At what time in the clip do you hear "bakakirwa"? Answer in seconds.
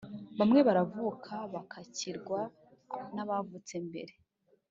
1.53-2.39